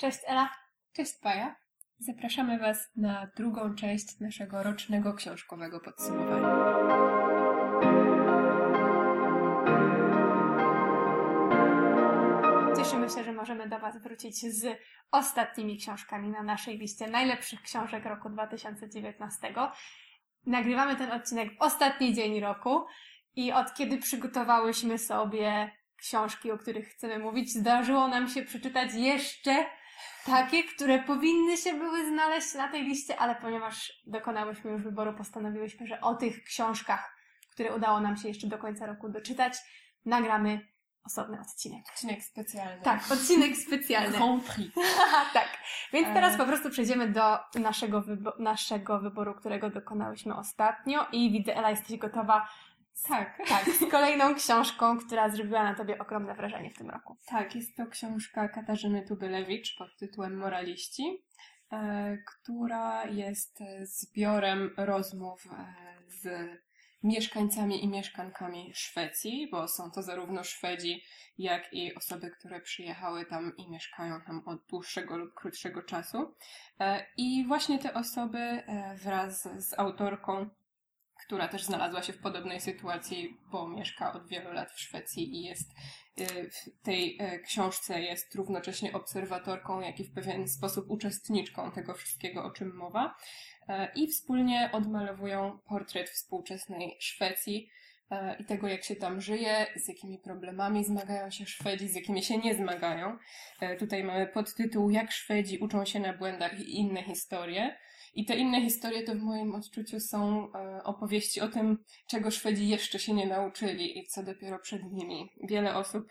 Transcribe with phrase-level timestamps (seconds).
[0.00, 0.50] Cześć Ela.
[0.92, 1.56] Cześć Paja.
[1.98, 6.48] Zapraszamy Was na drugą część naszego rocznego książkowego podsumowania.
[12.76, 14.78] Cieszymy się, że możemy do Was wrócić z
[15.10, 19.54] ostatnimi książkami na naszej liście najlepszych książek roku 2019.
[20.46, 22.86] Nagrywamy ten odcinek w ostatni dzień roku
[23.36, 29.66] i od kiedy przygotowałyśmy sobie książki, o których chcemy mówić, zdarzyło nam się przeczytać jeszcze
[30.26, 35.86] takie, które powinny się były znaleźć na tej liście, ale ponieważ dokonałyśmy już wyboru, postanowiłyśmy,
[35.86, 37.16] że o tych książkach,
[37.50, 39.54] które udało nam się jeszcze do końca roku doczytać,
[40.04, 40.60] nagramy
[41.04, 41.84] osobny odcinek.
[41.94, 42.82] Odcinek specjalny.
[42.82, 44.10] Tak, odcinek specjalny.
[44.18, 44.74] Grand Prix.
[45.32, 45.48] tak.
[45.92, 46.14] Więc E.
[46.14, 51.70] teraz po prostu przejdziemy do naszego, wybo- naszego wyboru, którego dokonałyśmy ostatnio i widzę, Ela,
[51.70, 52.48] jesteś gotowa
[53.08, 53.38] Tak.
[53.48, 57.16] tak, z kolejną książką, która zrobiła na tobie ogromne wrażenie w tym roku.
[57.26, 61.24] Tak, jest to książka Katarzyny Tubylewicz pod tytułem Moraliści,
[61.72, 65.74] e, która jest zbiorem rozmów e,
[66.06, 66.50] z
[67.02, 71.04] mieszkańcami i mieszkankami Szwecji, bo są to zarówno Szwedzi,
[71.38, 76.34] jak i osoby, które przyjechały tam i mieszkają tam od dłuższego lub krótszego czasu.
[76.80, 78.62] E, I właśnie te osoby
[78.94, 80.50] wraz z autorką
[81.26, 85.42] która też znalazła się w podobnej sytuacji, bo mieszka od wielu lat w Szwecji i
[85.42, 85.70] jest
[86.20, 91.94] y, w tej e, książce jest równocześnie obserwatorką, jak i w pewien sposób uczestniczką tego
[91.94, 93.14] wszystkiego, o czym mowa.
[93.70, 97.70] E, I wspólnie odmalowują portret współczesnej Szwecji
[98.10, 102.22] e, i tego, jak się tam żyje, z jakimi problemami zmagają się Szwedzi, z jakimi
[102.22, 103.18] się nie zmagają.
[103.60, 107.76] E, Tutaj mamy podtytuł Jak Szwedzi uczą się na błędach i inne historie.
[108.14, 112.68] I te inne historie to w moim odczuciu są e, opowieści o tym, czego Szwedzi
[112.68, 115.30] jeszcze się nie nauczyli i co dopiero przed nimi.
[115.44, 116.08] Wiele osób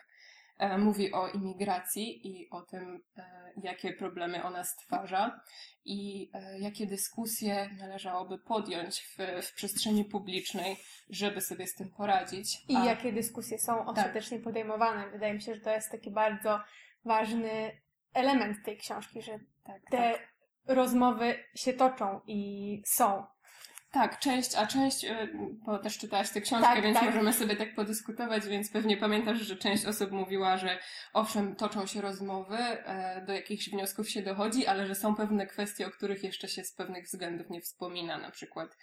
[0.58, 5.41] e, mówi o imigracji i o tym, e, jakie problemy ona stwarza
[5.86, 10.78] i jakie dyskusje należałoby podjąć w, w przestrzeni publicznej,
[11.09, 12.57] żeby sobie z tym poradzić.
[12.69, 13.88] I A- jakie dyskusje są Tak.
[13.88, 15.09] ostatecznie podejmowane.
[15.12, 16.59] Wydaje mi się, że to jest taki bardzo
[17.06, 17.81] ważny
[18.13, 20.38] element tej książki, że tak, te tak.
[20.69, 23.24] Rozmowy się toczą i są.
[23.91, 25.30] Tak, część, a część, y,
[25.66, 27.06] bo też czytałaś tę książkę, Tak, więc tak.
[27.06, 30.79] możemy sobie tak podyskutować, więc pewnie pamiętasz, że część osób mówiła, że
[31.13, 35.88] owszem, toczą się rozmowy, e, do jakichś wniosków się dochodzi, ale że są pewne kwestie,
[35.88, 38.78] o których jeszcze się z pewnych względów nie wspomina, na przykład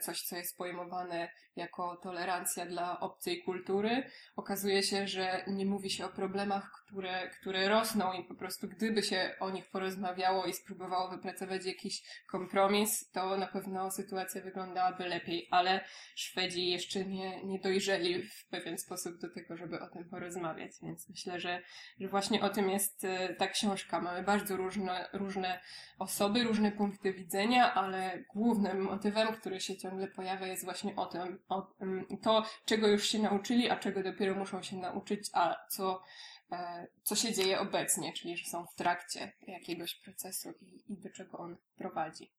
[0.00, 4.02] coś, co jest pojmowane jako tolerancja dla obcej kultury.
[4.36, 9.02] Okazuje się, że nie mówi się o problemach, które, które rosną i po prostu gdyby
[9.02, 15.48] się o nich porozmawiało i spróbowało wypracować jakiś kompromis, to na pewno sytuacja wyglądałaby lepiej,
[15.50, 15.80] ale
[16.14, 21.08] Szwedzi jeszcze nie, nie dojrzeli w pewien sposób do tego, żeby o tym porozmawiać, więc
[21.08, 21.62] myślę, że,
[22.00, 24.00] że właśnie o tym jest e, ta książka.
[24.00, 25.60] Mamy bardzo różne, różne
[25.98, 31.38] osoby, różne punkty widzenia, ale głównym motywem, który się ciągle pojawia jest właśnie o tym,
[31.48, 36.02] o, mm, to, czego już się nauczyli, a czego dopiero muszą się nauczyć, a co,
[36.52, 41.10] e, co się dzieje obecnie, czyli że są w trakcie jakiegoś procesu i, i do
[41.10, 42.32] czego on prowadzi.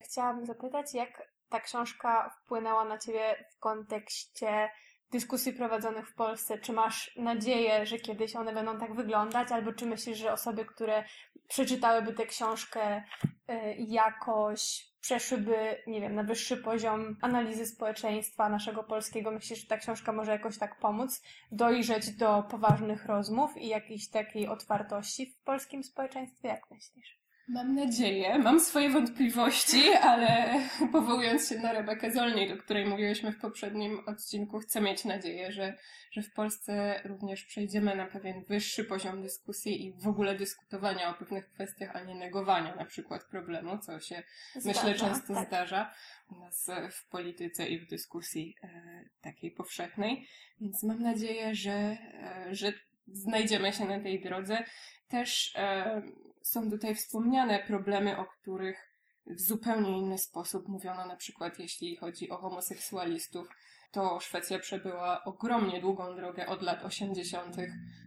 [0.00, 4.70] Chciałabym zapytać, jak ta książka wpłynęła na Ciebie w kontekście
[5.10, 6.58] dyskusji prowadzonych w Polsce?
[6.58, 11.04] Czy masz nadzieję, że kiedyś one będą tak wyglądać, albo czy myślisz, że osoby, które
[11.48, 13.02] przeczytałyby tę książkę
[13.50, 19.30] y, jakoś przeszłyby, nie wiem, na wyższy poziom analizy społeczeństwa naszego polskiego?
[19.30, 21.22] Myślisz, że ta książka może jakoś tak pomóc
[21.52, 26.48] dojrzeć do poważnych rozmów i jakiejś takiej otwartości w polskim społeczeństwie?
[26.48, 27.18] Jak myślisz?
[27.48, 30.60] Mam nadzieję, mam swoje wątpliwości, ale
[30.92, 35.76] powołując się na Rebekę Zolniej, do której mówiłyśmy w poprzednim odcinku, chcę mieć nadzieję, że,
[36.10, 41.14] że w Polsce również przejdziemy na pewien wyższy poziom dyskusji i w ogóle dyskutowania o
[41.14, 44.22] pewnych kwestiach, a nie negowania na przykład problemu, co się
[44.54, 45.46] myślę Zdarza, często tak.
[45.46, 45.94] zdarza
[46.30, 50.28] u nas w polityce i w dyskusji e, takiej powszechnej.
[50.60, 52.72] Więc mam nadzieję, że, e, że
[53.12, 54.64] znajdziemy się na tej drodze.
[55.08, 56.02] Też e,
[56.42, 58.88] są tutaj wspomniane problemy, o których
[59.26, 63.48] w zupełnie inny sposób mówiono, na przykład jeśli chodzi o homoseksualistów.
[63.90, 67.56] To Szwecja przebyła ogromnie długą drogę od lat 80.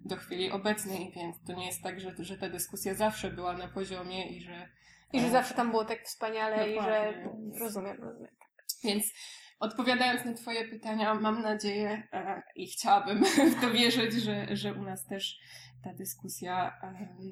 [0.05, 3.67] do chwili obecnej, więc to nie jest tak, że, że ta dyskusja zawsze była na
[3.67, 4.69] poziomie i że.
[5.13, 7.59] I że e, zawsze tam było tak wspaniale i że Dokładnie.
[7.59, 8.35] rozumiem, rozumiem.
[8.83, 9.03] Więc
[9.61, 13.23] odpowiadając na Twoje pytania, mam nadzieję e, i chciałabym
[13.57, 15.39] w to wierzyć, że, że u nas też
[15.83, 16.79] ta dyskusja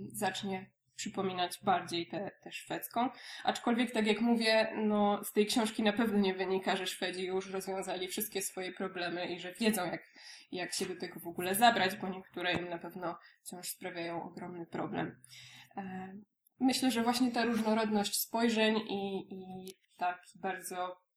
[0.07, 3.09] zacznie przypominać bardziej tę szwedzką.
[3.43, 7.51] Aczkolwiek, tak jak mówię, no, z tej książki na pewno nie wynika, że Szwedzi już
[7.51, 10.01] rozwiązali wszystkie swoje problemy i że wiedzą, jak,
[10.51, 14.65] jak się do tego w ogóle zabrać, bo niektóre im na pewno wciąż sprawiają ogromny
[14.65, 15.21] problem.
[15.77, 16.13] E,
[16.59, 21.08] myślę, że właśnie ta różnorodność spojrzeń i, i tak bardzo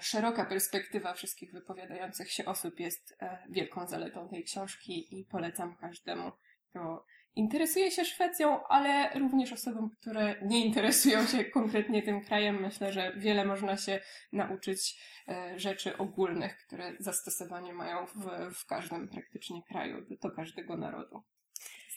[0.00, 6.32] szeroka perspektywa wszystkich wypowiadających się osób jest e, wielką zaletą tej książki i polecam każdemu,
[6.70, 7.04] kto
[7.36, 12.62] interesuje się Szwecją, ale również osobom, które nie interesują się konkretnie tym krajem.
[12.62, 14.00] Myślę, że wiele można się
[14.32, 21.22] nauczyć e, rzeczy ogólnych, które zastosowanie mają w, w każdym praktycznie kraju, do każdego narodu.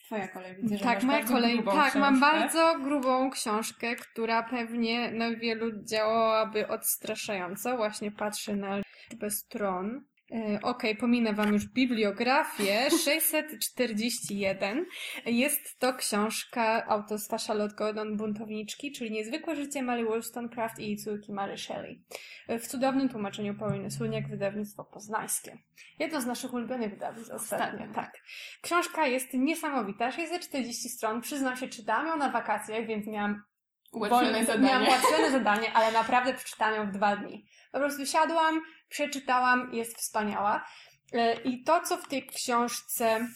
[0.09, 1.63] Twoja kolej widzę, że tak, moja kolej.
[1.63, 1.99] Tak, książkę.
[1.99, 7.77] mam bardzo grubą książkę, która pewnie na wielu działałaby odstraszająco.
[7.77, 10.05] Właśnie patrzę na liczbę stron.
[10.31, 12.89] E, Okej, pominę Wam już bibliografię.
[13.05, 14.85] 641.
[15.25, 21.33] Jest to książka autorstwa Charlotte Gordon Buntowniczki, czyli Niezwykłe życie Mary Wollstonecraft i jej córki
[21.33, 22.01] Mary Shelley.
[22.47, 25.57] E, W cudownym tłumaczeniu Pauliny Słoniak, wydawnictwo poznańskie.
[25.99, 27.93] Jedno z naszych ulubionych wydawnictw ostatnio, Ostatnio.
[27.95, 28.13] tak.
[28.61, 31.21] Książka jest niesamowita, 640 stron.
[31.21, 33.41] Przyznam się, czytałam ją na wakacjach, więc miałam
[33.91, 34.67] Ułatwione zadanie.
[34.67, 37.45] Miałam ułatwione zadanie, ale naprawdę przeczytałam ją w dwa dni.
[37.71, 40.65] Po prostu siadłam, przeczytałam, jest wspaniała.
[41.13, 43.27] E, I to, co w tej książce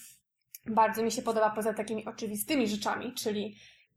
[0.65, 3.55] bardzo mi się podoba, poza takimi oczywistymi rzeczami, czyli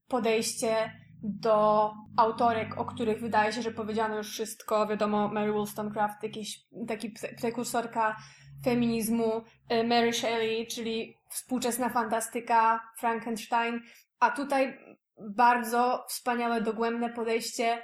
[0.08, 0.93] podejście
[1.23, 4.87] do autorek, o których wydaje się, że powiedziano już wszystko.
[4.87, 8.17] Wiadomo, Mary Wollstonecraft, jakieś, taki pre- prekursorka
[8.64, 13.81] feminizmu, e, Mary Shelley, czyli współczesna fantastyka, Frankenstein,
[14.20, 14.79] a tutaj
[15.21, 17.83] bardzo wspaniałe, dogłębne podejście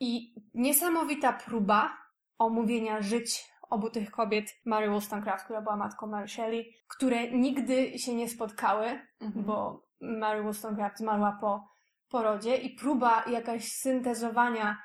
[0.00, 1.96] i niesamowita próba
[2.38, 8.14] omówienia żyć obu tych kobiet, Mary Wollstonecraft, która była matką Mary Shelley, które nigdy się
[8.14, 9.44] nie spotkały, Mhm.
[9.44, 11.68] bo Mary Wollstonecraft zmarła po
[12.08, 14.78] porodzie i próba jakaś syntezowania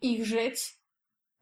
[0.00, 0.74] ich żyć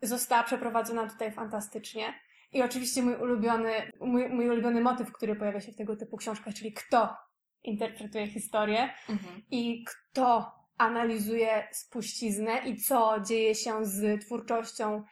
[0.03, 2.15] została przeprowadzona tutaj fantastycznie.
[2.53, 6.55] I oczywiście mój ulubiony, mój, mój ulubiony motyw, który pojawia się w tego typu książkach,
[6.55, 7.17] czyli kto
[7.65, 9.43] interpretuje historię Mhm.
[9.51, 15.03] i kto analizuje spuściznę i co dzieje się z twórczością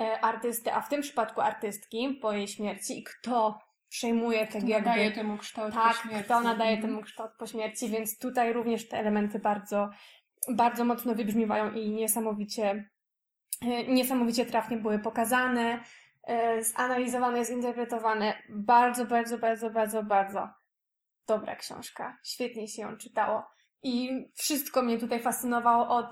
[0.00, 3.58] e, artysty, a w tym przypadku artystki po jej śmierci i kto
[3.88, 4.88] przejmuje tak Kto jakby...
[4.88, 6.24] nadaje temu kształt po Tak, śmierci.
[6.24, 6.90] kto nadaje Mhm.
[6.92, 9.90] temu kształt po śmierci, więc tutaj również te elementy bardzo,
[10.48, 12.90] bardzo mocno wybrzmiewają i niesamowicie,
[13.62, 15.80] e, niesamowicie trafnie były pokazane,
[16.24, 18.42] e, zanalizowane, zinterpretowane.
[18.48, 20.48] Bardzo, bardzo, bardzo, bardzo, bardzo
[21.26, 22.18] dobra książka.
[22.24, 23.42] Świetnie się ją czytało.
[23.82, 26.06] I wszystko mnie tutaj fascynowało od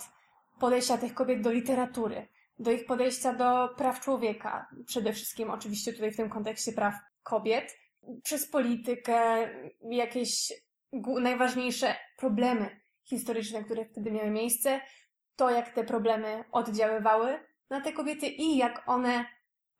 [0.61, 2.28] podejścia tych kobiet do literatury,
[2.58, 7.76] do ich podejścia do praw człowieka, przede wszystkim oczywiście tutaj w tym kontekście praw kobiet,
[8.22, 9.49] przez politykę,
[9.90, 10.52] jakieś
[11.20, 14.81] najważniejsze problemy historyczne, które wtedy miały miejsce,
[15.37, 17.38] to jak te problemy oddziaływały
[17.70, 19.25] na te kobiety i jak one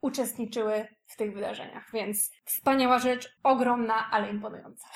[0.01, 1.91] uczestniczyły w tych wydarzeniach.
[1.93, 4.87] Więc wspaniała rzecz, ogromna, ale imponująca.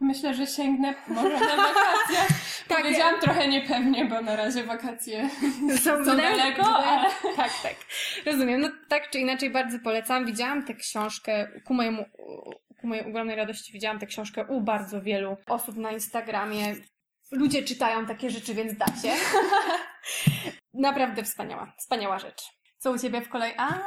[0.00, 2.18] Myślę, że sięgnę może na wakacje.
[2.68, 5.30] Tak, Powiedziałam trochę niepewnie, bo na razie wakacje
[5.84, 7.10] Są są daleko, ale...
[7.36, 7.74] Tak, tak.
[8.26, 8.60] Rozumiem.
[8.60, 10.26] No tak czy inaczej bardzo polecam.
[10.26, 12.04] Widziałam tę książkę ku mojemu,
[12.80, 16.74] ku mojej ogromnej radości widziałam tę książkę u bardzo wielu osób na Instagramie.
[17.32, 19.12] Ludzie czytają takie rzeczy, więc dacie.
[20.74, 22.42] Naprawdę wspaniała, wspaniała rzecz.
[22.78, 23.52] Co u Ciebie w kolei?
[23.56, 23.80] A,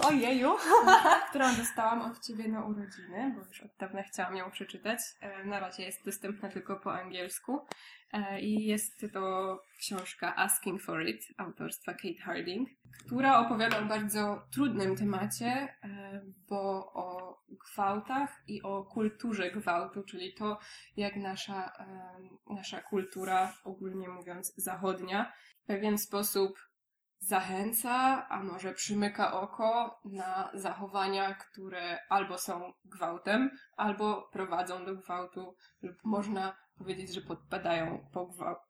[0.00, 0.56] ojeju.
[1.30, 4.98] którą dostałam od Ciebie na urodziny, bo już od dawna chciałam ją przeczytać.
[5.20, 7.66] E, Na razie jest dostępna tylko po angielsku.
[8.12, 12.68] E, I jest to książka Asking for It autorstwa Kate Harding,
[13.06, 20.34] która opowiada o bardzo trudnym temacie, e, bo o gwałtach i o kulturze gwałtu, czyli
[20.34, 20.58] to,
[20.96, 21.72] jak nasza,
[22.50, 26.58] nasza kultura, ogólnie mówiąc zachodnia, w pewien sposób
[27.26, 35.56] zachęca, a może przymyka oko na zachowania, które albo są gwałtem, albo prowadzą do gwałtu,
[35.82, 38.10] lub można powiedzieć, że podpadają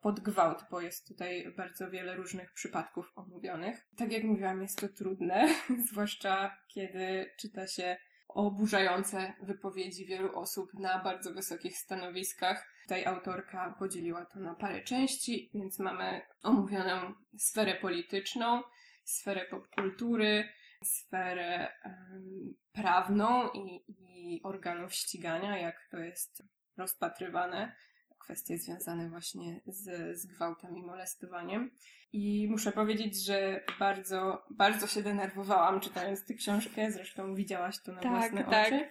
[0.03, 3.87] pod gwałt, bo jest tutaj bardzo wiele różnych przypadków omówionych.
[3.97, 5.49] Tak jak mówiłam, jest to trudne,
[5.91, 7.97] zwłaszcza kiedy czyta się
[8.29, 12.69] oburzające wypowiedzi wielu osób na bardzo wysokich stanowiskach.
[12.83, 18.63] Tutaj autorka podzieliła to na parę części, więc mamy omówioną sferę polityczną,
[19.05, 20.49] sferę popkultury,
[20.85, 26.43] sferę em, prawną i, i organów ścigania, jak to jest
[26.77, 27.77] rozpatrywane,
[28.19, 31.71] kwestie związane właśnie z, z gwałtem i molestowaniem.
[32.17, 38.01] I muszę powiedzieć, że bardzo, bardzo się denerwowałam czytając tę książkę, zresztą widziałaś to na
[38.01, 38.67] Tak, własne tak.
[38.67, 38.89] oczy.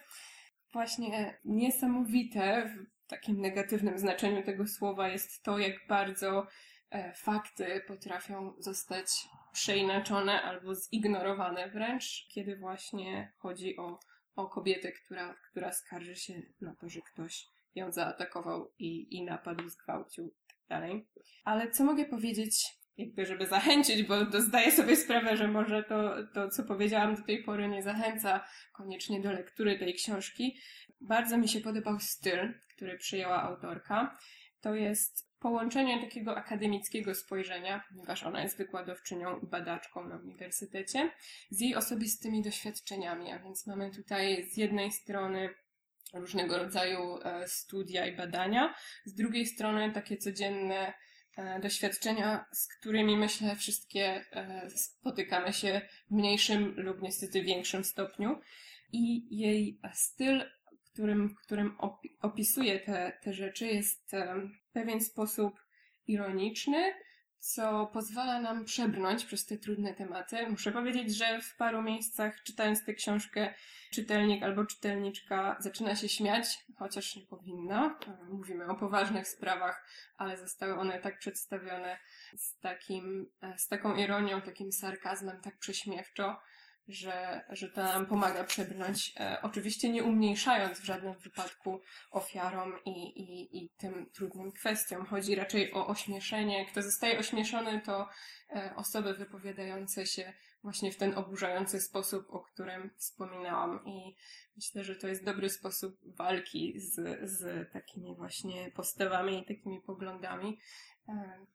[0.73, 6.47] Właśnie niesamowite w takim negatywnym znaczeniu tego słowa jest to, jak bardzo
[6.91, 9.07] e, fakty potrafią zostać
[9.53, 13.99] przeinaczone albo zignorowane wręcz, kiedy właśnie chodzi o,
[14.35, 19.69] o kobietę, która, która skarży się na to, że ktoś ją zaatakował i, i napadł,
[19.69, 21.07] zgwałcił tak dalej.
[21.43, 26.49] Ale co mogę powiedzieć, jakby żeby zachęcić, bo zdaję sobie sprawę, że może to, to,
[26.49, 30.57] co powiedziałam do tej pory nie zachęca koniecznie do lektury tej książki.
[31.01, 34.17] Bardzo mi się podobał styl, który przyjęła autorka.
[34.61, 41.11] To jest połączenie takiego akademickiego spojrzenia, ponieważ ona jest wykładowczynią i badaczką na uniwersytecie,
[41.49, 43.31] z jej osobistymi doświadczeniami.
[43.31, 45.49] A więc mamy tutaj z jednej strony
[46.13, 48.75] różnego rodzaju e, studia i badania,
[49.05, 50.93] z drugiej strony takie codzienne
[51.61, 58.39] doświadczenia, z którymi myślę wszystkie e, spotykamy się w mniejszym lub niestety większym stopniu.
[58.91, 60.43] I jej styl
[60.95, 61.77] którym, którym
[62.21, 64.11] opisuje te, te rzeczy, jest
[64.69, 65.53] w pewien sposób
[66.07, 66.93] ironiczny,
[67.45, 70.49] co pozwala nam przebrnąć przez te trudne tematy.
[70.49, 73.53] Muszę powiedzieć, że w paru miejscach, czytając tę książkę,
[73.91, 77.99] czytelnik albo czytelniczka zaczyna się śmiać, chociaż nie powinna.
[78.29, 79.87] Mówimy o poważnych sprawach,
[80.17, 81.97] ale zostały one tak przedstawione
[82.37, 86.41] z, takim, z taką ironią, takim sarkazmem, tak prześmiewczo,
[86.87, 92.89] że, że to nam pomaga przebrnąć, e, oczywiście nie umniejszając w żadnym wypadku ofiarom i,
[92.89, 95.05] i, i tym trudnym kwestiom.
[95.05, 96.65] Chodzi raczej o ośmieszenie.
[96.65, 98.09] Kto zostaje ośmieszony, to
[98.49, 103.85] e, osoby wypowiadające się właśnie w ten oburzający sposób, o którym wspominałam.
[103.85, 104.15] I
[104.55, 110.59] myślę, że to jest dobry sposób walki z, z takimi właśnie postawami i takimi poglądami.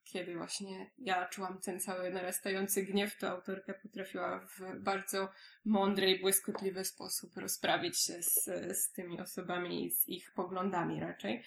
[0.03, 5.29] Kiedy właśnie ja czułam ten cały narastający gniew, to autorka potrafiła w bardzo
[5.65, 8.43] mądry i błyskotliwy sposób rozprawić się z,
[8.77, 11.43] z tymi osobami i z ich poglądami raczej.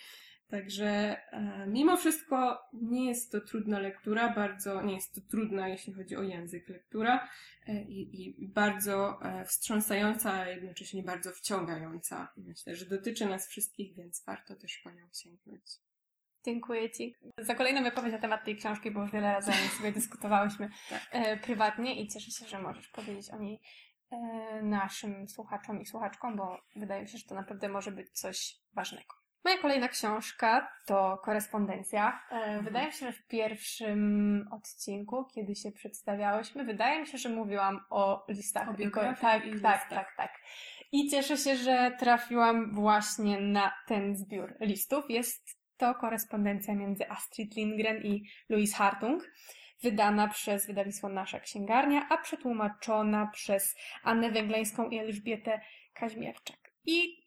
[0.49, 0.87] Także
[1.32, 6.16] e, mimo wszystko nie jest to trudna lektura, bardzo nie jest to trudna, jeśli chodzi
[6.16, 7.28] o język lektura
[7.66, 12.32] e, i, i bardzo e, wstrząsająca, a jednocześnie bardzo wciągająca.
[12.37, 15.84] Myślę, że dotyczy nas wszystkich, więc warto też po nią sięgnąć.
[16.45, 19.69] Dziękuję Ci za kolejną wypowiedź na temat tej książki, bo już wiele razy o niej
[19.69, 21.01] sobie dyskutowałyśmy tak.
[21.11, 23.61] e, prywatnie i cieszę się, że możesz powiedzieć o niej
[24.11, 24.17] e,
[24.63, 29.15] naszym słuchaczom i słuchaczkom, bo wydaje mi się, że to naprawdę może być coś ważnego.
[29.45, 32.21] Moja kolejna książka to korespondencja.
[32.31, 32.65] E, mhm.
[32.65, 37.81] Wydaje mi się, że w pierwszym odcinku, kiedy się przedstawiałyśmy, wydaje mi się, że mówiłam
[37.91, 38.69] o listach.
[38.69, 40.33] O tak, tak, tak, tak, tak.
[40.93, 45.11] I cieszę się, że trafiłam właśnie na ten zbiór listów.
[45.11, 49.23] Jest to korespondencja między Astrid Lindgren i Louise Hartung,
[49.83, 55.61] wydana przez wydawnictwo Nasza Księgarnia, a przetłumaczona przez Annę Węgleńską i Elżbietę
[55.95, 56.57] Kaźmierczak.
[56.85, 57.25] I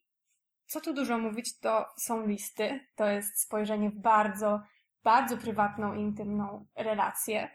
[0.66, 4.62] co tu dużo mówić, to są listy, to jest spojrzenie w bardzo,
[5.04, 7.50] bardzo prywatną, intymną relację,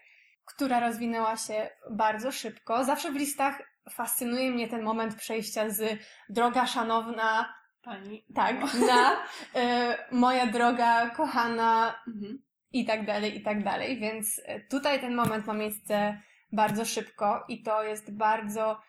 [0.45, 2.85] która rozwinęła się bardzo szybko.
[2.85, 8.25] Zawsze w listach fascynuje mnie ten moment przejścia z droga szanowna Pani.
[8.35, 8.57] Tak,
[8.89, 12.39] na y, moja droga, kochana mhm.
[12.73, 13.99] i tak dalej, i tak dalej.
[13.99, 16.21] Więc y, tutaj ten moment ma miejsce
[16.53, 18.81] bardzo szybko i to jest bardzo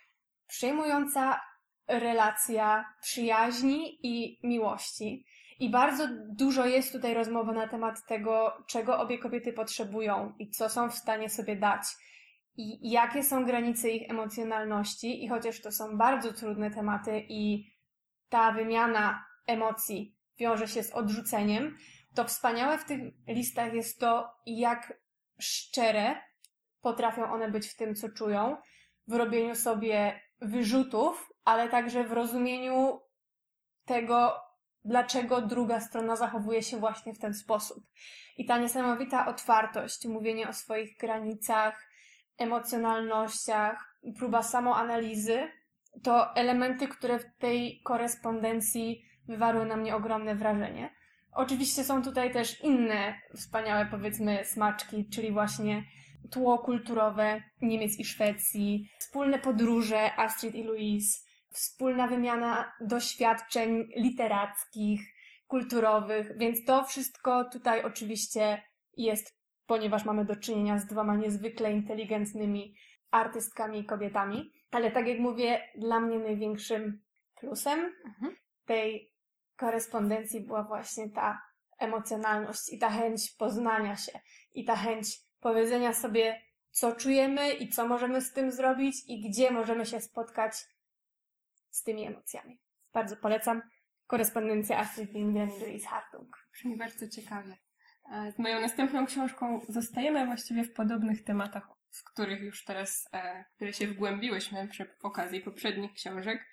[0.48, 1.42] przejmująca
[1.88, 5.26] relacja przyjaźni i miłości.
[5.60, 10.70] I bardzo dużo jest tutaj rozmowy na temat tego, czego obie kobiety potrzebują i co
[10.70, 11.82] są w stanie sobie dać.
[12.58, 17.73] I jakie są granice ich emocjonalności, i chociaż to są bardzo trudne tematy i
[18.34, 21.78] ta wymiana emocji wiąże się z odrzuceniem,
[22.16, 24.94] to wspaniałe w tych listach jest to, jak
[25.40, 26.22] szczere
[26.82, 28.58] potrafią one być w tym, co czują,
[29.08, 33.00] w robieniu sobie wyrzutów, ale także w rozumieniu
[33.86, 34.36] tego,
[34.86, 37.84] dlaczego druga strona zachowuje się właśnie w ten sposób.
[38.38, 41.90] I ta niesamowita otwartość, mówienie o swoich granicach,
[42.38, 45.50] emocjonalnościach, próba samoanalizy,
[46.04, 50.94] to elementy, które w tej korespondencji wywarły na mnie ogromne wrażenie.
[51.32, 55.84] Oczywiście są tutaj też inne wspaniałe, powiedzmy, smaczki, czyli właśnie
[56.32, 61.20] tło kulturowe Niemiec i Szwecji, wspólne podróże Astrid i Louise,
[61.50, 65.02] wspólna wymiana doświadczeń literackich,
[65.48, 68.62] kulturowych, więc to wszystko tutaj oczywiście
[68.98, 72.76] jest, ponieważ mamy do czynienia z dwoma niezwykle inteligentnymi
[73.12, 74.53] artystkami i kobietami.
[74.74, 77.02] Ale tak jak mówię, dla mnie największym
[77.36, 78.36] plusem mhm.
[78.66, 79.14] tej
[79.56, 81.42] korespondencji była właśnie ta
[81.80, 84.20] emocjonalność i ta chęć poznania się
[84.54, 89.52] i ta chęć powiedzenia sobie, co czujemy i co możemy z tym zrobić i gdzie
[89.52, 90.54] możemy się spotkać
[91.70, 92.60] z tymi emocjami.
[92.94, 93.62] Bardzo polecam
[94.08, 96.48] korespondencję Astrid Lindgren i Louise Hartung.
[96.52, 97.58] Brzmi bardzo ciekawie.
[98.12, 103.46] E, z moją następną książką zostajemy właściwie w podobnych tematach w których już teraz, e,
[103.56, 106.46] które się wgłębiłyśmy przy okazji poprzednich książek.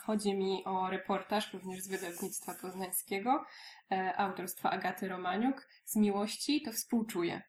[0.00, 3.44] Chodzi mi o reportaż również z wydawnictwa poznańskiego,
[3.92, 5.68] e, autorstwa Agaty Romaniuk.
[5.84, 7.42] Z miłości to współczuję.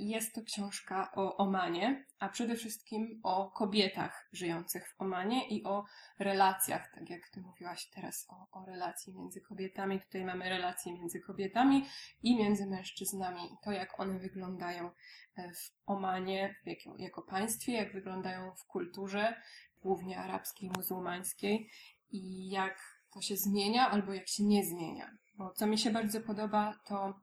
[0.00, 5.84] Jest to książka o Omanie, a przede wszystkim o kobietach żyjących w Omanie i o
[6.18, 10.00] relacjach, tak jak Ty mówiłaś teraz o, o relacji między kobietami.
[10.00, 11.86] Tutaj mamy relacje między kobietami
[12.22, 13.40] i między mężczyznami.
[13.64, 14.90] To, jak one wyglądają
[15.36, 19.42] e, w Omanie jako, jako państwie, jak wyglądają w kulturze,
[19.82, 21.70] głównie arabskiej, muzułmańskiej
[22.10, 25.10] i jak to się zmienia albo jak się nie zmienia.
[25.34, 27.20] Bo co mi się bardzo podoba, to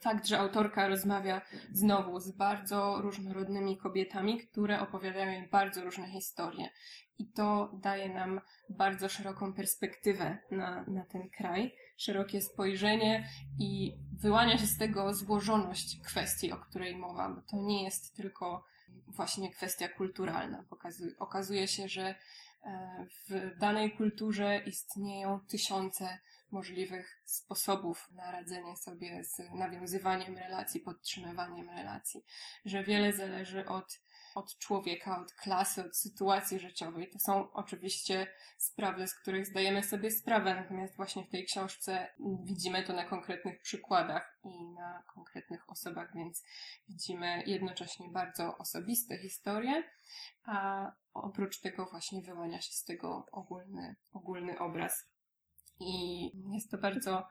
[0.00, 1.40] fakt, że autorka rozmawia
[1.72, 6.68] znowu z bardzo różnorodnymi kobietami, które opowiadają jej bardzo różne historie.
[7.18, 14.58] I to daje nam bardzo szeroką perspektywę na, na ten kraj, szerokie spojrzenie i wyłania
[14.58, 18.64] się z tego złożoność kwestii, o której mowa, bo to nie jest tylko
[19.06, 20.64] właśnie kwestia kulturalna.
[20.70, 26.18] Pokazuje, okazuje się, że e, w danej kulturze istnieją tysiące
[26.52, 32.24] możliwych sposobów na radzenie sobie z nawiązywaniem relacji, podtrzymywaniem relacji,
[32.64, 34.00] że wiele zależy od,
[34.34, 37.10] od człowieka, od klasy, od sytuacji życiowej.
[37.10, 38.26] To są oczywiście
[38.58, 42.08] sprawy, z których zdajemy sobie sprawę, natomiast właśnie w tej książce
[42.44, 46.44] widzimy to na konkretnych przykładach i na konkretnych osobach, więc
[46.88, 49.82] widzimy jednocześnie bardzo osobiste historie,
[50.44, 55.08] a oprócz tego właśnie wyłania się z tego ogólny, ogólny obraz
[55.80, 57.28] i jest to bardzo,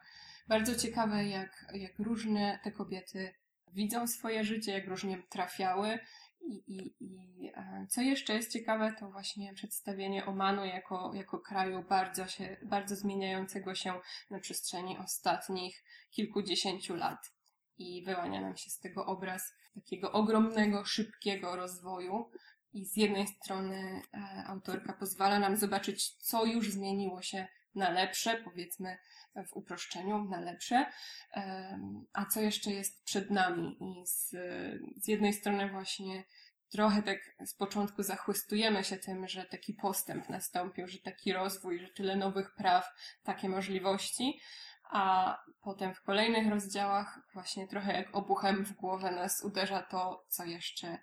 [0.48, 3.34] bardzo ciekawe, jak, jak różne te kobiety
[3.74, 6.00] widzą swoje życie, jak różnie trafiały.
[6.42, 11.84] I, i, I e, co jeszcze jest ciekawe, to właśnie przedstawienie Omanu jako, jako kraju
[11.90, 13.94] bardzo, się, bardzo zmieniającego się
[14.30, 17.32] na przestrzeni ostatnich kilkudziesięciu lat.
[17.78, 22.32] I wyłania nam się z tego obraz takiego ogromnego, szybkiego rozwoju.
[22.74, 28.42] I z jednej strony e, autorka pozwala nam zobaczyć, co już zmieniło się na lepsze,
[28.44, 28.98] powiedzmy
[29.48, 30.86] w uproszczeniu, na lepsze.
[32.14, 33.78] A co jeszcze jest przed nami?
[33.82, 34.30] I z,
[35.04, 36.24] z jednej strony właśnie
[36.72, 41.88] trochę tak z początku zachłystujemy się tym, że taki postęp nastąpił, że taki rozwój, że
[41.88, 42.90] tyle nowych praw,
[43.24, 44.40] takie możliwości,
[44.92, 50.46] a potem w kolejnych rozdziałach właśnie trochę jak obuchem w głowę nas uderza to, co
[50.46, 50.98] jeszcze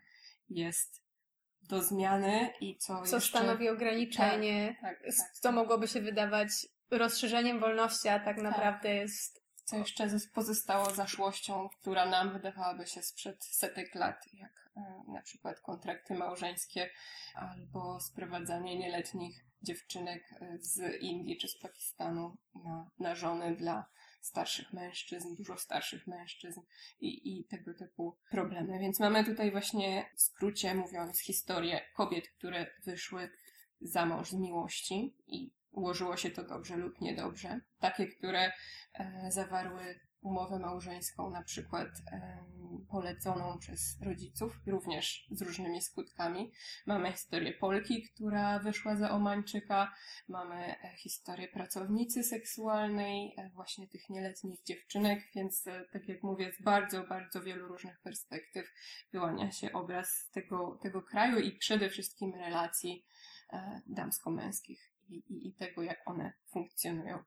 [0.48, 1.03] jest
[1.68, 3.38] do zmiany i co, co jeszcze...
[3.38, 6.50] stanowi ograniczenie, tak, tak, tak, co mogłoby się wydawać
[6.90, 8.44] rozszerzeniem wolności, a tak, tak.
[8.44, 15.12] naprawdę jest co jeszcze pozostało zaszłością, która nam wydawałaby się sprzed setek lat, jak e,
[15.12, 16.90] na przykład kontrakty małżeńskie
[17.34, 23.86] albo sprowadzanie nieletnich dziewczynek e, z Indii czy z Pakistanu na, na żony dla
[24.24, 26.60] starszych mężczyzn, dużo starszych mężczyzn
[27.00, 28.78] i, i tego typu problemy.
[28.78, 33.30] Więc mamy tutaj właśnie w skrócie mówiąc historię kobiet, które wyszły
[33.80, 37.60] za mąż z miłości i ułożyło się to dobrze lub niedobrze.
[37.80, 38.52] Takie, które
[38.94, 41.88] e, zawarły umowę małżeńską, na przykład
[42.88, 46.52] poleconą przez rodziców, również z różnymi skutkami.
[46.86, 49.94] Mamy historię Polki, która wyszła za Omańczyka,
[50.28, 56.52] mamy e, historię pracownicy seksualnej, e, właśnie tych nieletnich dziewczynek, więc e, tak jak mówię,
[56.52, 58.72] z bardzo, bardzo wielu różnych perspektyw
[59.12, 63.04] wyłania się obraz tego, tego kraju i przede wszystkim relacji
[63.86, 67.24] damsko-męskich i, i, i tego, jak one funkcjonują.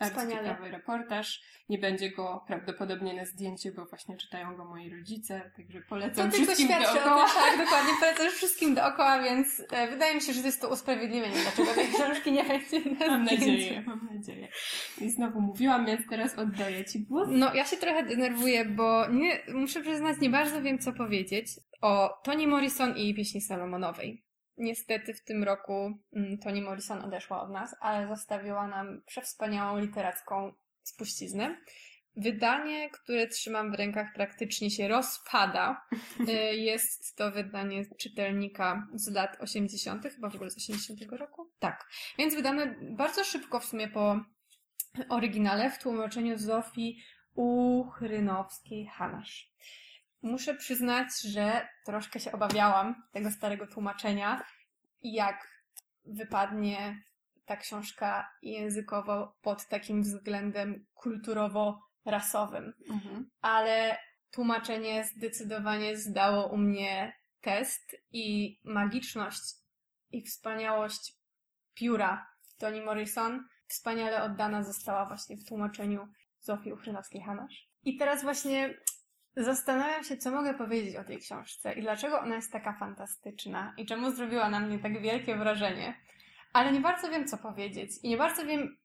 [0.00, 0.48] Bardzo Wspaniale.
[0.48, 1.42] ciekawy reportaż.
[1.68, 6.36] Nie będzie go prawdopodobnie na zdjęcie, bo właśnie czytają go moi rodzice, także polecam to
[6.36, 7.26] wszystkim dookoła.
[7.34, 11.36] tak, dokładnie, polecam wszystkim dookoła, więc e, wydaje mi się, że to jest to usprawiedliwienie,
[11.42, 14.48] dlaczego tej książki nie będzie na Mam nadzieję, mam nadzieję.
[15.00, 17.28] I znowu mówiłam, więc teraz oddaję Ci głos.
[17.30, 21.46] No, ja się trochę denerwuję, bo nie, muszę przyznać, nie bardzo wiem, co powiedzieć
[21.80, 24.31] o Toni Morrison i pieśni Salomonowej.
[24.62, 30.52] Niestety w tym roku mm, Toni Morrison odeszła od nas, ale zostawiła nam przewspaniałą literacką
[30.82, 31.56] spuściznę.
[32.16, 35.80] Wydanie, które trzymam w rękach, praktycznie się rozpada.
[36.28, 41.50] Y, jest to wydanie czytelnika z lat 80., chyba w ogóle z 80 roku?
[41.58, 41.88] Tak.
[42.18, 44.20] Więc wydane bardzo szybko w sumie po
[45.08, 47.02] oryginale w tłumaczeniu Zofii
[47.36, 49.52] Uchrynowskiej-Hanasz.
[50.22, 54.44] Muszę przyznać, że troszkę się obawiałam tego starego tłumaczenia
[55.02, 55.48] i jak
[56.04, 57.02] wypadnie
[57.46, 62.72] ta książka językowo pod takim względem kulturowo-rasowym.
[62.90, 63.30] Mhm.
[63.40, 63.98] Ale
[64.30, 69.42] tłumaczenie zdecydowanie zdało u mnie test i magiczność
[70.12, 71.14] i wspaniałość
[71.74, 72.26] pióra
[72.58, 76.08] Toni Morrison wspaniale oddana została właśnie w tłumaczeniu
[76.40, 77.68] Zofii Uchrynowskiej-Hanasz.
[77.84, 78.74] I teraz właśnie
[79.36, 83.86] Zastanawiam się, co mogę powiedzieć o tej książce i dlaczego ona jest taka fantastyczna i
[83.86, 85.94] czemu zrobiła na mnie tak wielkie wrażenie.
[86.52, 87.90] ale nie bardzo wiem, co powiedzieć.
[88.02, 88.76] I nie bardzo wiem,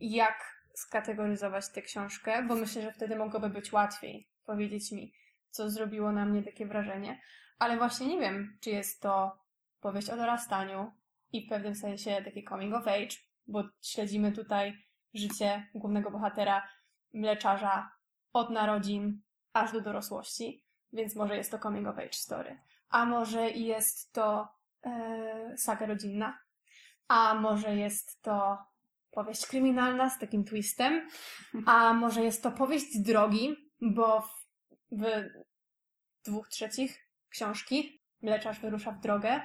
[0.00, 5.12] jak skategoryzować tę książkę, bo myślę, że wtedy mogłoby być łatwiej powiedzieć mi,
[5.50, 7.20] co zrobiło na mnie takie wrażenie.
[7.58, 9.38] Ale właśnie nie wiem, czy jest to
[9.80, 10.92] powieść o dorastaniu
[11.32, 14.78] i w pewnym sensie taki coming of age, bo śledzimy tutaj
[15.14, 16.68] życie głównego bohatera,
[17.12, 17.90] mleczarza
[18.32, 19.22] od narodzin
[19.54, 22.58] aż do dorosłości, więc może jest to coming of age story.
[22.88, 24.48] A może jest to
[24.86, 26.38] e, saga rodzinna,
[27.08, 28.58] a może jest to
[29.10, 31.08] powieść kryminalna z takim twistem,
[31.66, 34.28] a może jest to powieść drogi, bo w,
[34.92, 35.24] w
[36.24, 39.40] dwóch trzecich książki mleczarz wyrusza w drogę,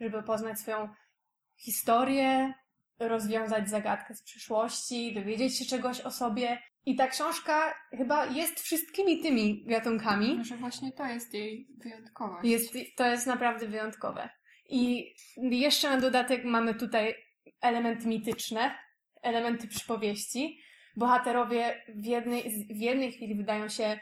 [0.00, 0.88] żeby poznać swoją
[1.56, 2.54] historię,
[2.98, 6.58] rozwiązać zagadkę z przyszłości, dowiedzieć się czegoś o sobie.
[6.86, 10.36] I ta książka chyba jest wszystkimi tymi gatunkami.
[10.36, 12.44] Może właśnie to jest jej wyjątkowość.
[12.44, 14.30] Jest, to jest naprawdę wyjątkowe.
[14.68, 17.14] I jeszcze na dodatek mamy tutaj
[17.60, 18.74] elementy mityczne,
[19.22, 20.58] elementy przypowieści.
[20.96, 24.00] Bohaterowie w jednej, w jednej chwili wydają się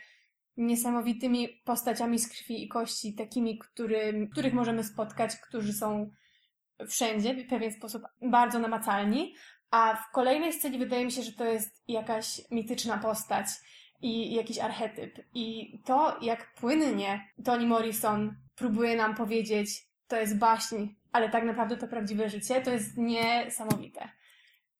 [0.56, 6.10] niesamowitymi postaciami z krwi i kości, takimi, który, których możemy spotkać, którzy są
[6.88, 9.34] wszędzie, w pewien sposób bardzo namacalni,
[9.72, 13.46] a w kolejnej scenie wydaje mi się, że to jest jakaś mityczna postać
[14.00, 15.18] i jakiś archetyp.
[15.34, 21.76] I to, jak płynnie Toni Morrison próbuje nam powiedzieć, to jest baśń, ale tak naprawdę
[21.76, 24.08] to prawdziwe życie, to jest niesamowite.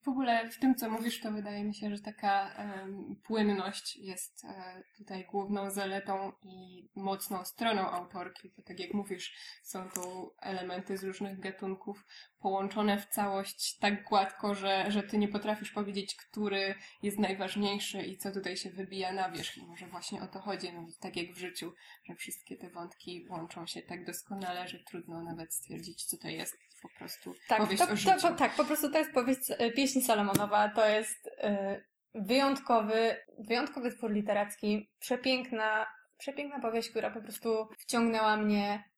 [0.03, 4.45] W ogóle w tym, co mówisz, to wydaje mi się, że taka um, płynność jest
[4.45, 10.97] e, tutaj główną zaletą i mocną stroną autorki, bo tak jak mówisz, są tu elementy
[10.97, 12.05] z różnych gatunków
[12.39, 18.19] połączone w całość tak gładko, że, że ty nie potrafisz powiedzieć, który jest najważniejszy i
[18.19, 19.57] co tutaj się wybija na wierzch.
[19.57, 21.73] I może właśnie o to chodzi, no, tak jak w życiu,
[22.05, 26.59] że wszystkie te wątki łączą się tak doskonale, że trudno nawet stwierdzić, co to jest
[26.83, 28.21] po prostu tak, powieść to, o życiu.
[28.21, 33.91] To, tak, po prostu to jest powieść, e, pieśń Salomonowa, to jest y, wyjątkowy, wyjątkowy
[33.93, 35.87] twór literacki, przepiękna,
[36.19, 38.93] przepiękna powieść, która po prostu wciągnęła mnie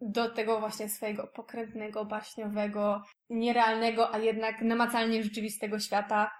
[0.00, 6.30] do tego właśnie swojego pokrętnego, baśniowego, nierealnego, a jednak namacalnie rzeczywistego świata.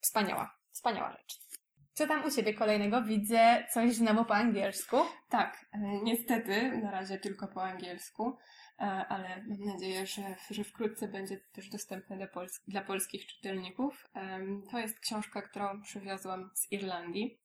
[0.00, 1.46] Wspaniała, wspaniała rzecz.
[1.92, 3.02] Co tam u Ciebie kolejnego?
[3.02, 4.96] Widzę coś znowu po angielsku.
[5.28, 8.38] Tak, e, niestety, na razie tylko po angielsku.
[8.78, 14.08] E, ale mam nadzieję, że, że wkrótce będzie też dostępne dla, Pols dla polskich czytelników.
[14.70, 17.40] To jest książka, którą przywiozłam z Irlandii.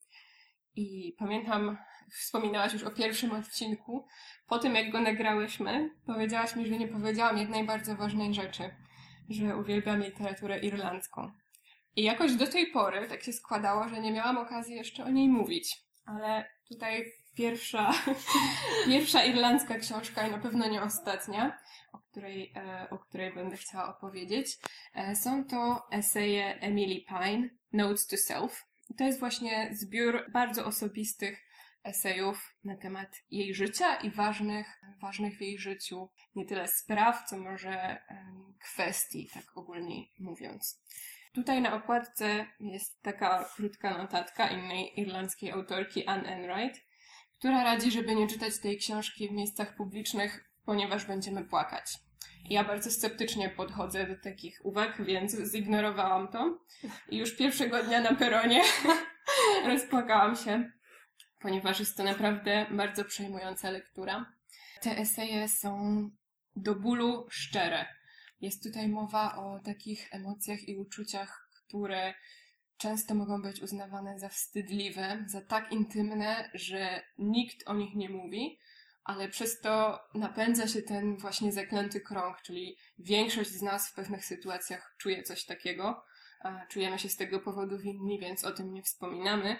[0.76, 1.78] I pamiętam,
[2.10, 4.06] wspominałaś już o pierwszym odcinku.
[4.48, 8.70] Po tym, jak go nagrałyśmy, powiedziałaś mi, że nie powiedziałam jednej bardzo ważnej rzeczy,
[9.28, 11.30] że uwielbiam literaturę irlandzką.
[11.96, 15.28] I jakoś do tej pory tak się składało, że nie miałam okazji jeszcze o niej
[15.28, 15.76] mówić.
[16.04, 17.90] Ale tutaj pierwsza,
[18.86, 21.58] pierwsza irlandzka książka i na pewno nie ostatnia,
[21.92, 24.58] o której, e, o której będę chciała opowiedzieć.
[24.94, 28.66] E, są to eseje Emily Pine, Notes to Self.
[28.98, 31.46] To jest właśnie zbiór bardzo osobistych
[31.84, 37.38] esejów na temat jej życia i ważnych, ważnych w jej życiu nie tyle spraw, co
[37.38, 38.02] może
[38.58, 40.82] kwestii, tak ogólnie mówiąc.
[41.32, 46.91] Tutaj na okładce jest taka krótka notatka innej irlandzkiej autorki Anne Enright,
[47.42, 51.98] która radzi, żeby nie czytać tej książki w miejscach publicznych, ponieważ będziemy płakać.
[52.50, 56.58] Ja bardzo sceptycznie podchodzę do takich uwag, więc zignorowałam to.
[57.08, 58.62] I już pierwszego dnia na peronie
[59.66, 60.70] rozpłakałam się,
[61.40, 64.32] ponieważ jest to naprawdę bardzo przejmująca lektura.
[64.80, 66.10] Te eseje są
[66.56, 67.86] do bólu szczere.
[68.40, 72.14] Jest tutaj mowa o takich emocjach i uczuciach, które
[72.76, 78.58] często mogą być uznawane za wstydliwe, za tak intymne, że nikt o nich nie mówi,
[79.04, 84.24] ale przez to napędza się ten właśnie zaklęty krąg, czyli większość z nas w pewnych
[84.24, 86.04] sytuacjach czuje coś takiego,
[86.68, 89.56] czujemy się z tego powodu winni, więc o tym nie wspominamy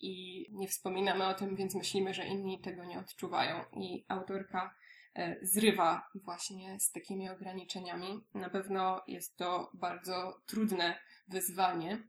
[0.00, 3.64] i nie wspominamy o tym, więc myślimy, że inni tego nie odczuwają.
[3.72, 4.74] I autorka
[5.14, 8.24] e, zrywa właśnie z takimi ograniczeniami.
[8.34, 10.98] Na pewno jest to bardzo trudne
[11.28, 12.02] wyzwanie,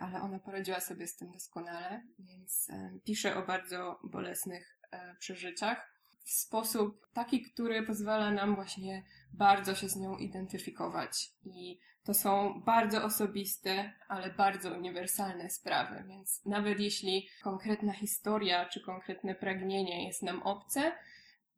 [0.00, 6.00] ale ona poradziła sobie z tym doskonale, więc e, pisze o bardzo bolesnych e, przeżyciach
[6.24, 11.32] w sposób taki, który pozwala nam właśnie bardzo się z nią identyfikować.
[11.44, 18.80] I to są bardzo osobiste, ale bardzo uniwersalne sprawy, więc nawet jeśli konkretna historia czy
[18.80, 20.92] konkretne pragnienie jest nam obce,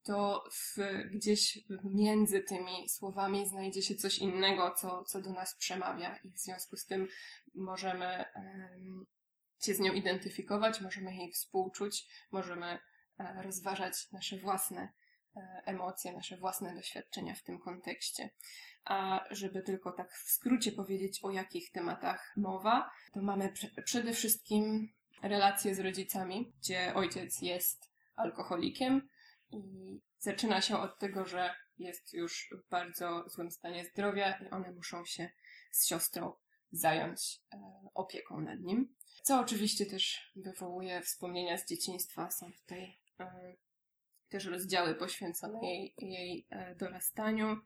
[0.04, 0.76] to w,
[1.10, 6.38] gdzieś między tymi słowami znajdzie się coś innego, co, co do nas przemawia, i w
[6.38, 7.08] związku z tym
[7.54, 9.06] możemy um,
[9.64, 12.78] się z nią identyfikować, możemy jej współczuć, możemy
[13.18, 14.92] e, rozważać nasze własne
[15.36, 18.30] e, emocje, nasze własne doświadczenia w tym kontekście.
[18.84, 23.52] A żeby tylko tak w skrócie powiedzieć, o jakich tematach mowa, to mamy
[23.84, 29.08] przede wszystkim relacje z rodzicami, gdzie ojciec jest alkoholikiem
[29.52, 34.72] i zaczyna się od tego, że jest już w bardzo złym stanie zdrowia i one
[34.72, 35.30] muszą się
[35.70, 36.32] z siostrą
[36.72, 37.58] zająć e,
[37.94, 38.94] opieką nad nim.
[39.22, 42.30] Co oczywiście też wywołuje wspomnienia z dzieciństwa.
[42.30, 43.56] Są tutaj e,
[44.28, 47.56] też rozdziały poświęcone jej, jej e, dorastaniu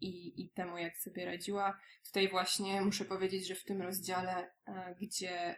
[0.00, 1.80] i, i temu, jak sobie radziła.
[2.06, 4.50] Tutaj właśnie muszę powiedzieć, że w tym rozdziale,
[5.00, 5.56] gdzie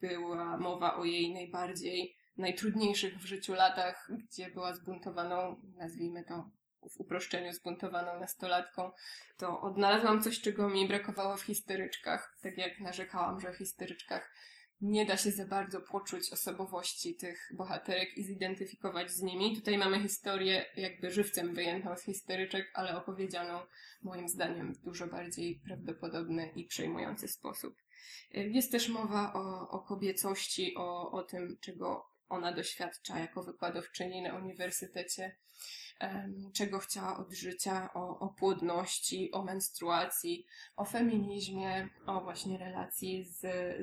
[0.00, 6.50] była mowa o jej najbardziej, najtrudniejszych w życiu latach, gdzie była zbuntowaną, nazwijmy to
[6.90, 8.90] w uproszczeniu zbuntowaną nastolatką,
[9.36, 12.38] to odnalazłam coś, czego mi brakowało w histeryczkach.
[12.42, 14.32] Tak jak narzekałam, że w histeryczkach
[14.80, 19.56] nie da się za bardzo poczuć osobowości tych bohaterek i zidentyfikować z nimi.
[19.56, 23.60] Tutaj mamy historię jakby żywcem wyjętą z histeryczek, ale opowiedzianą
[24.02, 27.74] moim zdaniem w dużo bardziej prawdopodobny i przejmujący sposób.
[28.30, 34.34] Jest też mowa o, o kobiecości, o, o tym, czego ona doświadcza jako wykładowczyni na
[34.34, 35.36] uniwersytecie,
[36.52, 43.40] czego chciała od życia, o, o płodności, o menstruacji, o feminizmie, o właśnie relacji z,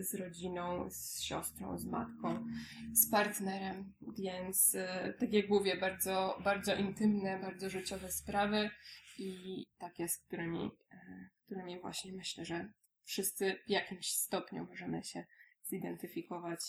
[0.10, 2.48] z rodziną, z siostrą, z matką,
[2.94, 3.94] z partnerem.
[4.18, 8.70] Więc, e, tak jak mówię, bardzo, bardzo intymne, bardzo życiowe sprawy
[9.18, 12.70] i takie, z którymi, e, którymi właśnie myślę, że
[13.04, 15.26] wszyscy w jakimś stopniu możemy się
[15.64, 16.60] zidentyfikować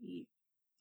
[0.00, 0.26] i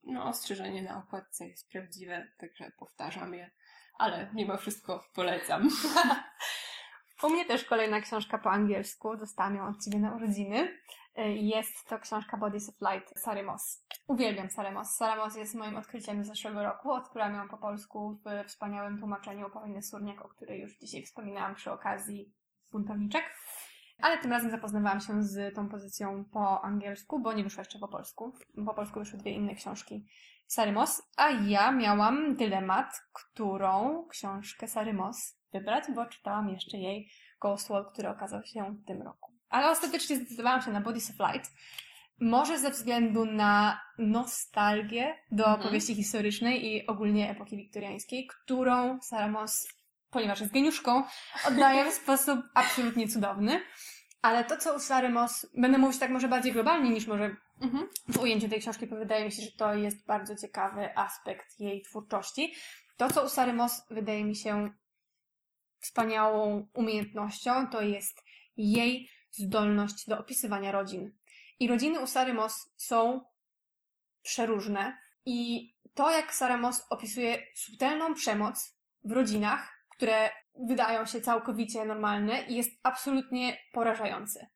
[0.04, 3.52] no, ostrzeżenie na okładce jest prawdziwe, także powtarzam je
[3.98, 5.70] ale mimo wszystko polecam.
[7.24, 10.78] U mnie też kolejna książka po angielsku, dostałam ją od Ciebie na urodziny.
[11.20, 13.86] Y, jest to książka Bodies of Light Sary Moss.
[14.08, 14.96] Uwielbiam Sary Moss.
[14.96, 16.92] Sary Moss jest moim odkryciem z zeszłego roku.
[16.92, 21.72] Odkryłam ją po polsku w wspaniałym tłumaczeniu Pauliny Surniak, o której już dzisiaj wspominałam przy
[21.72, 22.34] okazji
[22.72, 23.24] buntowniczek.
[24.02, 27.88] Ale tym razem zapoznawałam się z tą pozycją po angielsku, bo nie wyszła jeszcze po
[27.88, 28.34] polsku.
[28.66, 30.06] Po polsku wyszły dwie inne książki
[30.48, 37.10] Sary Moss, a ja miałam dylemat, którą książkę Sary Moss wybrać, bo czytałam jeszcze jej
[37.42, 39.32] Ghost Wall, który okazał się w tym roku.
[39.50, 41.52] Ale ostatecznie zdecydowałam się na Bodies of Light.
[42.20, 45.64] Może ze względu na nostalgię do mhm.
[45.64, 49.68] powieści historycznej i ogólnie epoki wiktoriańskiej, którą Sarah Moss,
[50.10, 51.04] ponieważ jest geniuszką,
[51.48, 53.62] oddaje w sposób absolutnie cudowny.
[54.22, 57.89] Ale to, co u Sary Moss, będę mówić tak może bardziej globalnie niż może mhm.
[58.08, 61.82] w ujęciu tej książki, bo wydaje mi się, że to jest bardzo ciekawy aspekt jej
[61.82, 62.54] twórczości.
[62.98, 64.74] To, co u Sary Moss wydaje mi się
[65.80, 68.24] wspaniałą umiejętnością, to jest
[68.58, 71.12] jej zdolność do opisywania rodzin.
[71.60, 73.22] I rodziny u Sary Moss są
[74.22, 74.98] przeróżne.
[75.26, 80.30] I to, jak Sara Moss opisuje subtelną przemoc w rodzinach, które
[80.68, 84.48] wydają się całkowicie normalne i jest absolutnie porażający.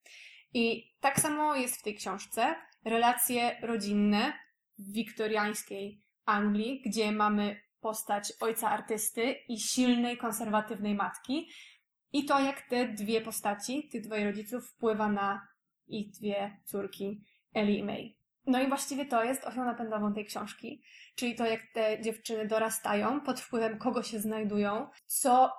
[0.53, 2.55] I tak samo jest w tej książce.
[2.85, 4.33] Relacje rodzinne
[4.79, 11.49] w wiktoriańskiej Anglii, gdzie mamy postać ojca artysty i silnej, konserwatywnej matki.
[12.13, 15.47] I to, jak te dwie postaci, tych dwoje rodziców, wpływa na
[15.87, 17.23] ich dwie córki,
[17.53, 18.20] Ellie i May.
[18.45, 20.83] No i właściwie to jest osią napędową tej książki,
[21.15, 25.53] czyli to, jak te dziewczyny dorastają, pod wpływem kogo się znajdują, co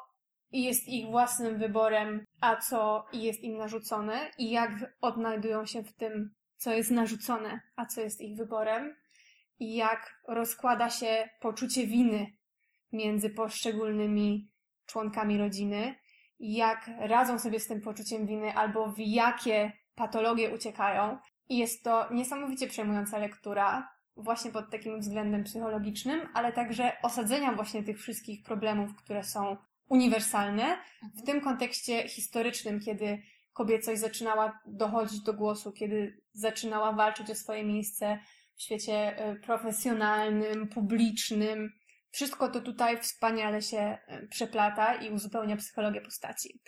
[0.53, 6.35] jest ich własnym wyborem, a co jest im narzucone i jak odnajdują się w tym,
[6.57, 8.97] co jest narzucone, a co jest ich wyborem
[9.59, 12.27] i jak rozkłada się poczucie winy
[12.92, 14.51] między poszczególnymi
[14.87, 15.95] członkami rodziny,
[16.40, 21.18] jak radzą sobie z tym poczuciem winy albo w jakie patologie uciekają.
[21.52, 27.82] I jest to niesamowicie przejmująca lektura, właśnie pod takim względem psychologicznym, ale także osadzenia właśnie
[27.82, 29.56] tych wszystkich problemów, które są
[29.88, 31.26] uniwersalne w mhm.
[31.26, 38.18] tym kontekście historycznym, kiedy kobiecość zaczynała dochodzić do głosu, kiedy zaczynała walczyć o swoje miejsce
[38.56, 41.72] w świecie e, profesjonalnym, publicznym.
[42.10, 46.60] Wszystko to tutaj wspaniale się e, przeplata i uzupełnia psychologię postaci.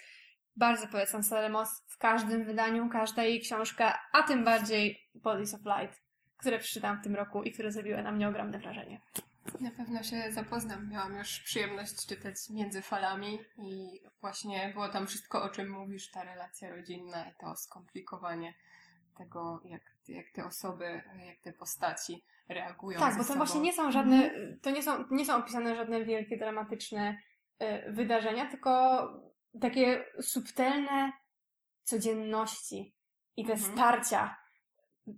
[0.56, 6.02] Bardzo polecam Salemos w każdym wydaniu, każda jej książka, a tym bardziej Bodies of Light,
[6.36, 9.00] które przeczytałam w tym roku i które zrobiły na mnie ogromne wrażenie.
[9.60, 10.90] Na pewno się zapoznam.
[10.90, 16.24] Miałam już przyjemność czytać między falami i właśnie było tam wszystko, o czym mówisz, ta
[16.24, 18.54] relacja rodzinna i to skomplikowanie
[19.18, 22.98] tego, jak, jak te osoby, jak te postaci reagują.
[22.98, 23.38] Tak, bo to sobą.
[23.38, 24.60] właśnie nie są żadne, mhm.
[24.60, 27.18] to nie są, nie są opisane żadne wielkie, dramatyczne
[27.62, 29.00] y, wydarzenia, tylko
[29.60, 31.12] takie subtelne
[31.82, 32.94] codzienności
[33.36, 33.72] i te mhm.
[33.72, 34.44] starcia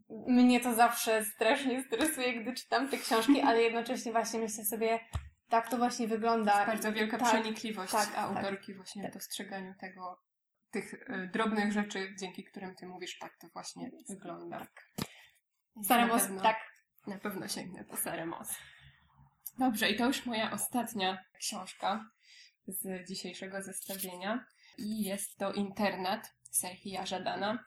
[0.08, 5.00] mnie to zawsze strasznie stresuje, gdy czytam te książki, ale jednocześnie właśnie myślę sobie,
[5.48, 6.54] tak to właśnie wygląda.
[6.54, 8.18] Jest bardzo wielka tak, przenikliwość tak, tak.
[8.18, 9.10] autorki właśnie Tak.
[9.10, 10.22] w dostrzeganiu tego,
[10.70, 14.66] tych y, drobnych rzeczy, dzięki którym ty mówisz, tak to właśnie wygląda.
[15.88, 16.56] Na most, pewno- tak.
[17.06, 18.58] Na pewno sięgnę po Sarę Moss.
[19.58, 22.10] Dobrze, i to już moja ostatnia książka
[22.66, 24.44] z dzisiejszego zestawienia.
[24.78, 27.64] I jest to Internat Serhija Żadana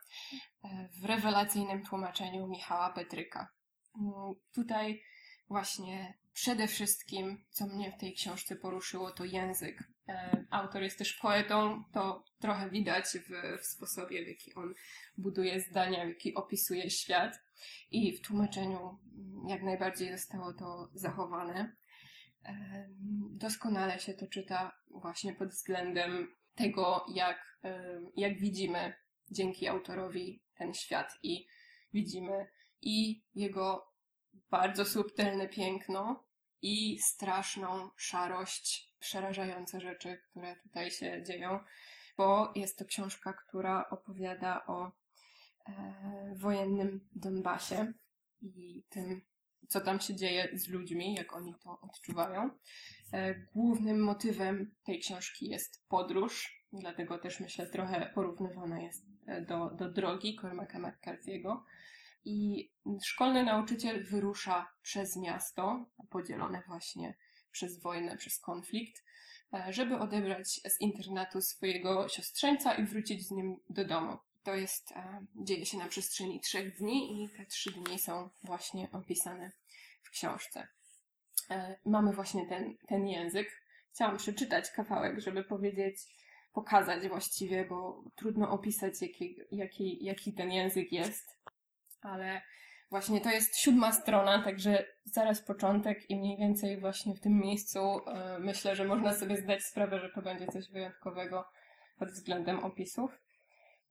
[0.64, 3.52] e, w rewelacyjnym tłumaczeniu Michała Petryka.
[4.00, 5.04] Mm, Tutaj
[5.48, 9.84] właśnie przede wszystkim, co mnie w tej książce poruszyło, to język.
[10.08, 14.74] E, Autor jest też poetą, to trochę widać w, w sposobie, w jaki on
[15.18, 17.40] buduje zdania, w jaki opisuje świat.
[17.92, 21.76] I w tłumaczeniu mm, jak najbardziej zostało to zachowane.
[23.32, 27.60] Doskonale się to czyta właśnie pod względem tego, jak,
[28.16, 28.94] jak widzimy
[29.32, 31.48] dzięki autorowi ten świat i
[31.94, 32.48] widzimy
[32.82, 33.94] i jego
[34.50, 36.24] bardzo subtelne piękno
[36.62, 41.60] i straszną szarość, przerażające rzeczy, które tutaj się dzieją,
[42.18, 44.92] bo jest to książka, która opowiada o
[45.66, 47.94] e, wojennym Donbasie
[48.42, 49.22] i tym,
[49.70, 52.50] co tam się dzieje z ludźmi, jak oni to odczuwają.
[53.14, 59.70] E, głównym motywem tej książki jest podróż, dlatego też myślę trochę porównywana jest e, do,
[59.70, 61.64] do drogi Cormaca McCarthy'ego.
[62.26, 62.70] I
[63.04, 67.16] szkolny nauczyciel wyrusza przez miasto, podzielone właśnie
[67.52, 69.04] przez wojnę, przez konflikt,
[69.54, 74.18] e, żeby odebrać z internatu swojego siostrzeńca i wrócić z nim do domu.
[74.50, 78.88] To jest, e, dzieje się na przestrzeni trzech dni i te trzy dni są właśnie
[78.92, 79.52] opisane
[80.02, 80.68] w książce.
[81.50, 83.64] E, Mamy właśnie ten, ten język.
[83.94, 85.98] Chciałam przeczytać kawałek, żeby powiedzieć,
[86.54, 91.38] pokazać właściwie, bo trudno opisać, jaki, jaki, jaki ten język jest.
[92.02, 92.42] Ale
[92.90, 97.80] właśnie to jest siódma strona, także zaraz początek i mniej więcej właśnie w tym miejscu
[97.80, 101.46] e, myślę, że można sobie zdać sprawę, że to będzie coś wyjątkowego
[102.00, 103.29] pod względem opisów.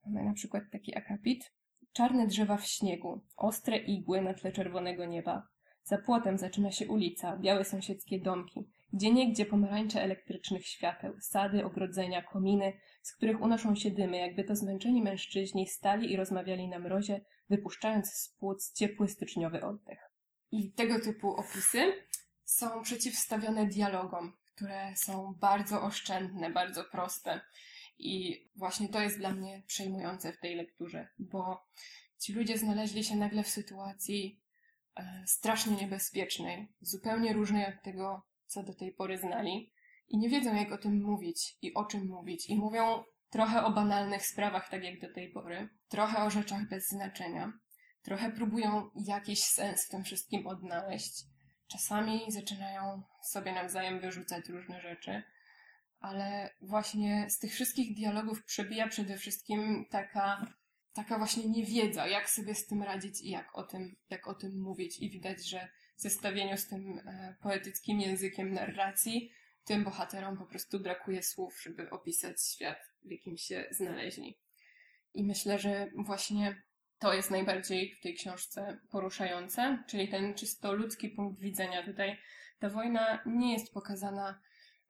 [0.05, 1.53] Mamy na przykład taki akapit.
[1.93, 5.47] Czarne drzewa w śniegu, ostre igły na tle czerwonego nieba.
[5.83, 8.69] Za płotem zaczyna się ulica, białe sąsiedzkie domki.
[8.93, 14.55] Gdzie niegdzie pomarańcze elektrycznych świateł, sady, ogrodzenia, kominy, z których unoszą się dymy, jakby to
[14.55, 19.99] zmęczeni mężczyźni stali i rozmawiali na mrozie, wypuszczając z płuc ciepły styczniowy oddech.
[20.51, 21.93] I tego typu opisy
[22.43, 27.41] są przeciwstawione dialogom, które są bardzo oszczędne, bardzo proste.
[27.99, 31.67] I właśnie to jest dla mnie przejmujące w tej lekturze, bo
[32.19, 34.41] ci ludzie znaleźli się nagle w sytuacji
[34.95, 39.71] e, strasznie niebezpiecznej, zupełnie różnej od tego, co do tej pory znali,
[40.09, 42.49] i nie wiedzą, jak o tym mówić i o czym mówić.
[42.49, 46.87] I mówią trochę o banalnych sprawach, tak jak do tej pory, trochę o rzeczach bez
[46.87, 47.53] znaczenia,
[48.01, 51.23] trochę próbują jakiś sens w tym wszystkim odnaleźć.
[51.67, 55.23] Czasami zaczynają sobie nawzajem wyrzucać różne rzeczy,
[55.99, 60.53] ale właśnie z tych wszystkich dialogów przebija przede wszystkim taka,
[60.93, 64.61] taka właśnie niewiedza, jak sobie z tym radzić i jak o tym, jak o tym
[64.61, 64.99] mówić.
[64.99, 69.31] I widać, że w zestawieniu z tym e, poetyckim językiem narracji,
[69.65, 74.37] tym bohaterom po prostu brakuje słów, żeby opisać świat, w jakim się znaleźli.
[75.13, 76.61] I myślę, że właśnie
[76.99, 81.85] to jest najbardziej w tej książce poruszające, czyli ten czysto ludzki punkt widzenia.
[81.85, 82.17] Tutaj
[82.59, 84.41] ta wojna nie jest pokazana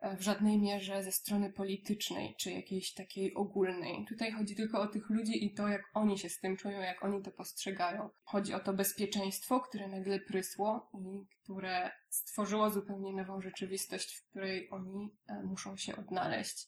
[0.01, 4.05] w żadnej mierze ze strony politycznej, czy jakiejś takiej ogólnej.
[4.09, 7.03] Tutaj chodzi tylko o tych ludzi i to, jak oni się z tym czują, jak
[7.03, 8.09] oni to postrzegają.
[8.23, 14.69] Chodzi o to bezpieczeństwo, które nagle prysło i które stworzyło zupełnie nową rzeczywistość, w której
[14.71, 16.67] oni e, muszą się odnaleźć.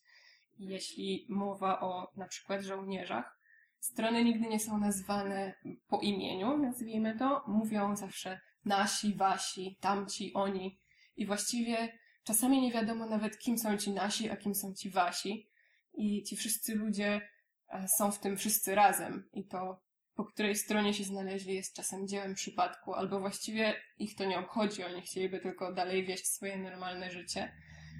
[0.60, 3.40] Jeśli mowa o na przykład żołnierzach,
[3.80, 5.54] strony nigdy nie są nazwane
[5.88, 7.44] po imieniu, nazwijmy to.
[7.48, 10.80] Mówią zawsze nasi, wasi, tamci, oni.
[11.16, 15.50] I właściwie czasami nie wiadomo nawet, kim są ci nasi, a kim są ci wasi.
[15.94, 17.22] I ci wszyscy ludzie
[17.70, 19.30] e, są w tym wszyscy razem.
[19.34, 19.82] I to,
[20.16, 24.84] po której stronie się znaleźli, jest czasem dziełem przypadku, albo właściwie ich to nie obchodzi.
[24.84, 27.42] Oni chcieliby tylko dalej wieść swoje normalne życie,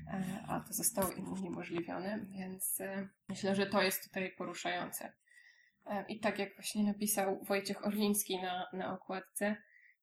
[0.08, 2.26] e, a to zostało im uniemożliwione.
[2.30, 5.14] Więc e, myślę, że to jest tutaj poruszające.
[6.08, 9.56] I tak jak właśnie napisał Wojciech Orliński na, na okładce,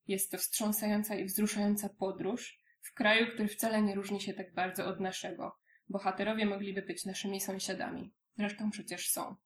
[0.08, 2.58] jest to wstrząsająca i wzruszająca podróż
[2.88, 5.56] w kraju, który wcale nie różni się tak bardzo od naszego.
[5.88, 8.12] Bohaterowie mogliby być naszymi sąsiadami.
[8.38, 9.36] Zresztą przecież są.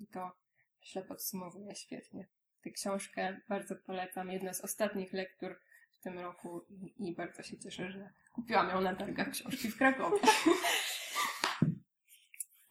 [0.00, 0.32] I to
[0.80, 2.28] myślę podsumowuje świetnie.
[2.62, 4.30] Tę książkę bardzo polecam.
[4.30, 5.60] Jedna z ostatnich lektur
[5.92, 9.76] w tym roku i, i bardzo się cieszę, że kupiłam ją na targach książki w
[9.76, 10.20] Krakowie.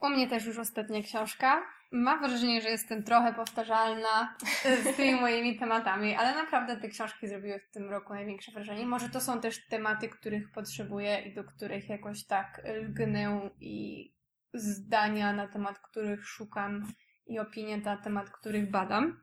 [0.01, 1.61] U mnie też już ostatnia książka.
[1.91, 4.35] Mam wrażenie, że jestem trochę powtarzalna
[4.83, 8.85] z tymi moimi tematami, ale naprawdę te książki zrobiły w tym roku największe wrażenie.
[8.85, 14.07] Może to są też tematy, których potrzebuję i do których jakoś tak lgnę i
[14.53, 16.87] zdania na temat których szukam
[17.27, 19.21] i opinie na temat których badam.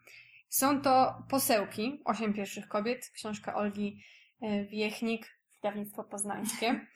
[0.48, 4.02] Są to Posełki, Osiem pierwszych kobiet, książka Olgi
[4.42, 6.86] e, Wiechnik, wydawnictwo poznańskie.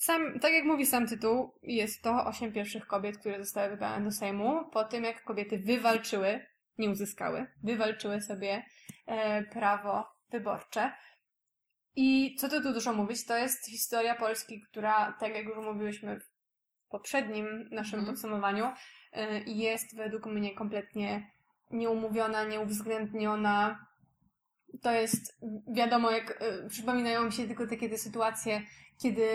[0.00, 4.10] Sam, tak jak mówi sam tytuł, jest to osiem pierwszych kobiet, które zostały wybrane do
[4.10, 6.46] Sejmu po tym, jak kobiety wywalczyły,
[6.78, 8.64] nie uzyskały, wywalczyły sobie
[9.06, 10.92] e, prawo wyborcze.
[11.96, 16.24] I co tu dużo mówić, to jest historia Polski, która, tak jak już mówiłyśmy w
[16.90, 18.14] poprzednim naszym Mhm.
[18.14, 18.72] podsumowaniu,
[19.12, 21.30] e, jest według mnie kompletnie
[21.70, 23.86] nieumówiona, nieuwzględniona.
[24.82, 25.40] To jest
[25.74, 28.62] wiadomo, jak e, przypominają mi się tylko takie te sytuacje,
[29.02, 29.26] kiedy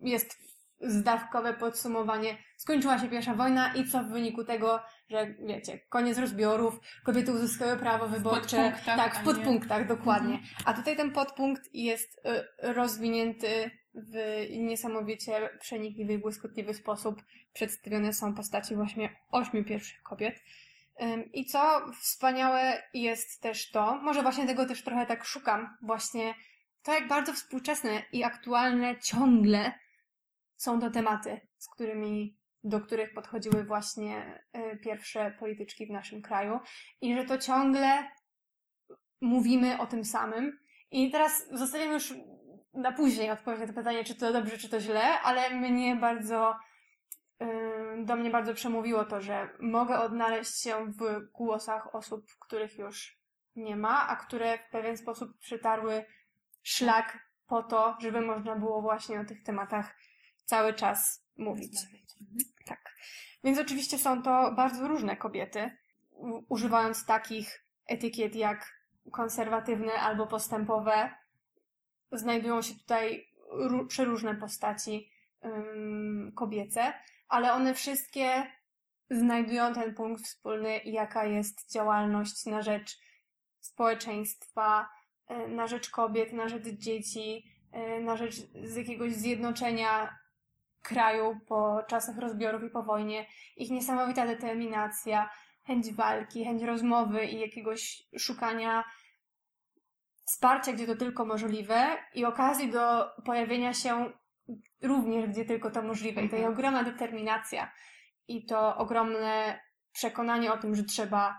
[0.00, 0.38] jest
[0.80, 2.36] zdawkowe podsumowanie.
[2.56, 7.76] Skończyła się pierwsza wojna i co w wyniku tego, że wiecie, koniec rozbiorów, kobiety uzyskały
[7.76, 8.72] prawo wyborcze.
[8.86, 10.38] tak, w nie- podpunktach, dokładnie.
[10.64, 17.22] A tutaj ten podpunkt jest y, rozwinięty w niesamowicie przenikliwy i błyskotliwy sposób.
[17.52, 20.34] Przedstawione są postaci właśnie ośmiu pierwszych kobiet.
[21.32, 26.34] I co wspaniałe jest też to, może właśnie tego też trochę tak szukam, właśnie
[26.82, 29.72] to, jak bardzo współczesne i aktualne ciągle
[30.56, 36.60] są to tematy, z którymi, do których podchodziły właśnie y, pierwsze polityczki w naszym kraju
[37.00, 38.10] i że to ciągle
[39.20, 40.58] mówimy o tym samym.
[40.90, 42.14] I teraz zostawiam już
[42.74, 46.54] na później odpowiedź na to pytanie, czy to dobrze, czy to źle, ale mnie bardzo,
[48.04, 53.18] do mnie bardzo przemówiło to, że mogę odnaleźć się w głosach osób, których już
[53.56, 56.04] nie ma, a które w pewien sposób przetarły
[56.62, 59.96] szlak po to, żeby można było właśnie o tych tematach
[60.44, 61.78] cały czas mówić.
[62.20, 62.38] Mhm.
[62.66, 62.94] Tak.
[63.44, 65.70] Więc oczywiście są to bardzo różne kobiety,
[66.48, 71.14] używając takich etykiet jak konserwatywne albo postępowe.
[72.12, 75.10] Znajdują się tutaj ró- przeróżne postaci
[75.44, 76.92] ym, kobiece,
[77.34, 78.46] ale one wszystkie
[79.10, 82.98] znajdują ten punkt wspólny, jaka jest działalność na rzecz
[83.60, 84.88] społeczeństwa,
[85.30, 87.44] y, na rzecz kobiet, na rzecz dzieci,
[87.98, 90.18] y, na rzecz z jakiegoś zjednoczenia
[90.82, 93.26] kraju po czasach rozbiorów i po wojnie,
[93.56, 95.30] ich niesamowita determinacja,
[95.66, 98.84] chęć walki, chęć rozmowy i jakiegoś szukania
[100.24, 104.12] wsparcia, gdzie to tylko możliwe i okazji do pojawienia się
[104.82, 106.22] również, gdzie tylko to możliwe.
[106.22, 106.52] I to jest Mhm.
[106.52, 107.72] ogromna determinacja
[108.28, 109.60] i to ogromne
[109.92, 111.38] przekonanie o tym, że trzeba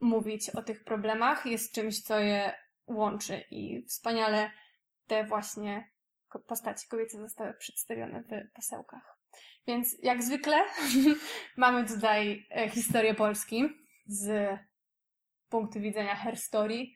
[0.00, 2.52] mówić o tych problemach jest czymś, co je
[2.86, 4.50] łączy i wspaniale
[5.06, 5.92] te właśnie
[6.46, 9.18] postaci kobiece zostały przedstawione w posełkach.
[9.66, 10.64] Więc jak zwykle
[11.56, 13.68] mamy tutaj e, historię Polski
[14.06, 14.58] z
[15.48, 16.86] punktu widzenia hair story,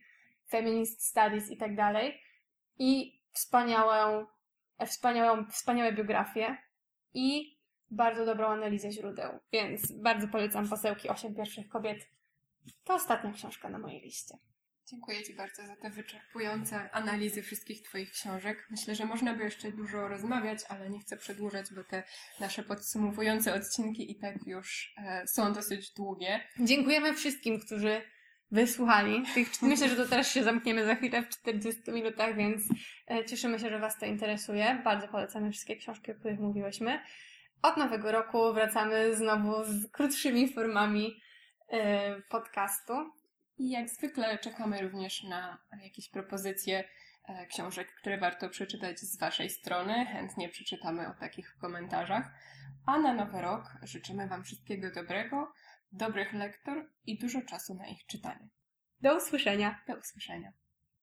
[0.50, 2.20] feminist studies i tak dalej
[2.78, 4.26] i wspaniałą,
[4.86, 6.56] wspaniałą, wspaniałe biografie
[7.14, 7.56] i
[7.90, 12.08] bardzo dobrą analizę źródeł, więc bardzo polecam posełki Osiem pierwszych kobiet.
[12.84, 14.38] To ostatnia książka na mojej liście.
[14.86, 18.66] Dziękuję Ci bardzo za te wyczerpujące analizy wszystkich Twoich książek.
[18.70, 22.02] Myślę, że można by jeszcze dużo rozmawiać, ale nie chcę przedłużać, bo te
[22.40, 26.40] nasze podsumowujące odcinki i tak już e, są dosyć długie.
[26.60, 28.02] Dziękujemy wszystkim, którzy
[28.50, 29.22] wysłuchali.
[29.34, 32.62] Tych, myślę, że to też się zamkniemy za chwilę w 40 minutach, więc
[33.10, 34.80] e, cieszymy się, że Was to interesuje.
[34.84, 37.00] Bardzo polecamy wszystkie książki, o których mówiłyśmy.
[37.62, 41.20] Od nowego roku wracamy znowu z krótszymi formami
[41.68, 42.92] e, podcastu.
[43.58, 46.84] I jak zwykle czekamy również na jakieś propozycje
[47.28, 50.06] e, książek, które warto przeczytać z Waszej strony.
[50.06, 52.30] Chętnie przeczytamy o takich w komentarzach.
[52.86, 55.52] A na nowy rok życzymy Wam wszystkiego dobrego,
[55.92, 58.48] dobrych lektor i dużo czasu na ich czytanie.
[59.00, 59.82] Do usłyszenia!
[59.88, 60.52] Do usłyszenia.